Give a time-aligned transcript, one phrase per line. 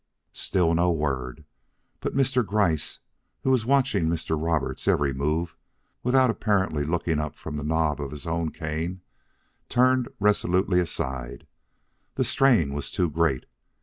[0.33, 1.45] '"Still no word;
[1.99, 2.43] but Mr.
[2.43, 3.01] Gryce,
[3.43, 4.35] who was watching Mr.
[4.35, 5.55] Roberts' every move
[6.01, 9.01] without apparently looking up from the knob of his own cane,
[9.69, 11.45] turned resolutely aside;
[12.15, 13.45] the strain was too great.